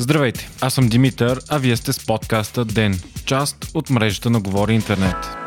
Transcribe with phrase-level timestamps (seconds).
[0.00, 4.74] Здравейте, аз съм Димитър, а вие сте с подкаста ДЕН, част от мрежата на Говори
[4.74, 5.39] Интернет.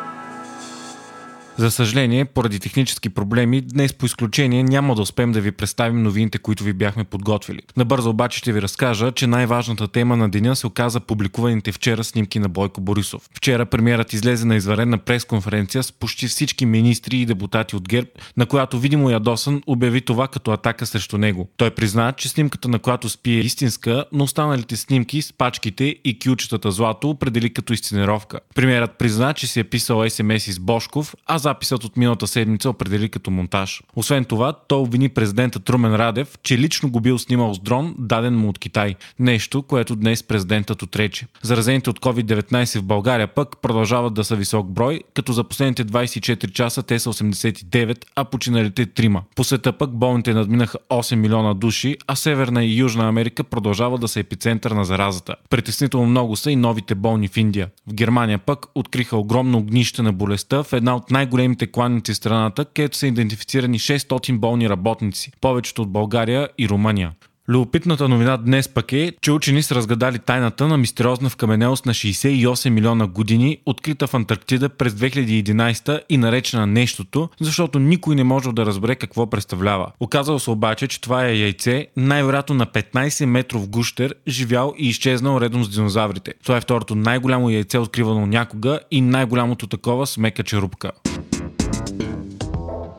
[1.57, 6.37] За съжаление, поради технически проблеми, днес по изключение няма да успеем да ви представим новините,
[6.37, 7.59] които ви бяхме подготвили.
[7.77, 12.39] Набързо обаче ще ви разкажа, че най-важната тема на деня се оказа публикуваните вчера снимки
[12.39, 13.29] на Бойко Борисов.
[13.35, 18.07] Вчера премиерът излезе на изварена пресконференция с почти всички министри и депутати от ГЕРБ,
[18.37, 21.49] на която видимо ядосан обяви това като атака срещу него.
[21.57, 26.19] Той призна, че снимката на която спи е истинска, но останалите снимки с пачките и
[26.19, 28.39] кючетата злато определи като изценировка.
[28.55, 33.09] Премиерът призна, че си е писал СМС с Бошков, а записът от миналата седмица определи
[33.09, 33.83] като монтаж.
[33.95, 38.37] Освен това, той обвини президента Трумен Радев, че лично го бил снимал с дрон, даден
[38.37, 38.95] му от Китай.
[39.19, 41.27] Нещо, което днес президентът отрече.
[41.41, 46.51] Заразените от COVID-19 в България пък продължават да са висок брой, като за последните 24
[46.51, 49.21] часа те са 89, а починалите 3.
[49.35, 54.07] По света пък болните надминаха 8 милиона души, а Северна и Южна Америка продължава да
[54.07, 55.35] са епицентър на заразата.
[55.49, 57.69] Притеснително много са и новите болни в Индия.
[57.87, 62.17] В Германия пък откриха огромно огнище на болестта в една от най най-големите кланици в
[62.17, 67.11] страната, където са идентифицирани 600 болни работници, повечето от България и Румъния.
[67.47, 72.69] Любопитната новина днес пък е, че учени са разгадали тайната на мистериозна вкаменелост на 68
[72.69, 78.65] милиона години, открита в Антарктида през 2011 и наречена Нещото, защото никой не може да
[78.65, 79.91] разбере какво представлява.
[79.99, 85.41] Оказало се обаче, че това е яйце, най-вероятно на 15 метров гущер, живял и изчезнал
[85.41, 86.33] редом с динозаврите.
[86.43, 90.91] Това е второто най-голямо яйце, откривано някога и най-голямото такова с мека черупка.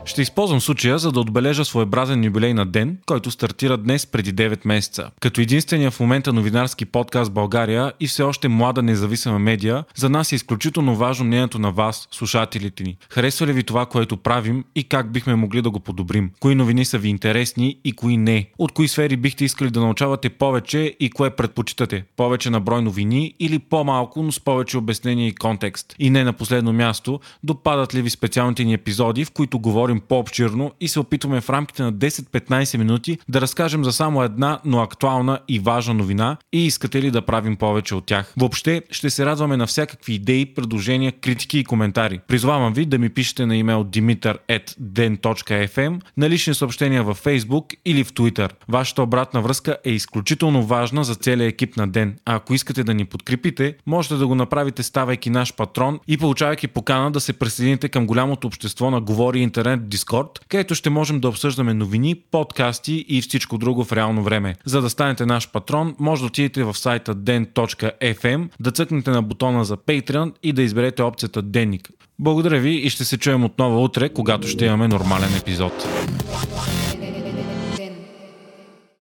[0.07, 4.61] Ще използвам случая, за да отбележа своеобразен юбилей на ден, който стартира днес преди 9
[4.65, 5.11] месеца.
[5.21, 10.33] Като единствения в момента новинарски подкаст България и все още млада независима медия, за нас
[10.33, 12.97] е изключително важно мнението на вас, слушателите ни.
[13.11, 16.31] Харесва ли ви това, което правим и как бихме могли да го подобрим?
[16.41, 18.49] Кои новини са ви интересни и кои не?
[18.59, 22.05] От кои сфери бихте искали да научавате повече и кое предпочитате?
[22.17, 25.95] Повече на брой новини или по-малко, но с повече обяснение и контекст?
[25.99, 30.09] И не на последно място, допадат ли ви специалните ни епизоди, в които говорим говорим
[30.09, 34.81] по-обширно и се опитваме в рамките на 10-15 минути да разкажем за само една, но
[34.81, 38.35] актуална и важна новина и искате ли да правим повече от тях.
[38.37, 42.21] Въобще ще се радваме на всякакви идеи, предложения, критики и коментари.
[42.29, 48.13] Призвавам ви да ми пишете на имейл dimitar.den.fm, на лични съобщения във Facebook или в
[48.13, 48.51] Twitter.
[48.69, 52.17] Вашата обратна връзка е изключително важна за целия екип на Ден.
[52.25, 56.69] А ако искате да ни подкрепите, можете да го направите ставайки наш патрон и получавайки
[56.69, 61.29] покана да се присъедините към голямото общество на Говори Интернет Discord, където ще можем да
[61.29, 64.55] обсъждаме новини, подкасти и всичко друго в реално време.
[64.65, 69.65] За да станете наш патрон, може да отидете в сайта den.fm, да цъкнете на бутона
[69.65, 71.91] за Patreon и да изберете опцията Денник.
[72.19, 75.73] Благодаря ви и ще се чуем отново утре, когато ще имаме нормален епизод.